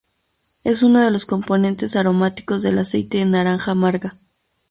[0.63, 4.15] Es uno de los componentes aromáticos del aceite de naranja amarga.